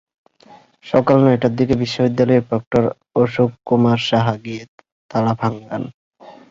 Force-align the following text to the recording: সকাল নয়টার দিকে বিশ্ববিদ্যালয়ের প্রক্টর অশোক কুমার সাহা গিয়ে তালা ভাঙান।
সকাল 0.85 1.17
নয়টার 1.23 1.53
দিকে 1.59 1.73
বিশ্ববিদ্যালয়ের 1.81 2.47
প্রক্টর 2.49 2.83
অশোক 3.15 3.49
কুমার 3.67 3.99
সাহা 4.09 4.35
গিয়ে 4.43 4.63
তালা 5.11 5.33
ভাঙান। 5.41 5.83